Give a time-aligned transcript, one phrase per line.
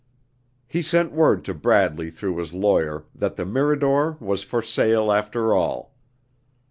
[0.65, 5.53] He sent word to Bradley through his lawyer, that the Mirador was for sale, after
[5.53, 5.93] all.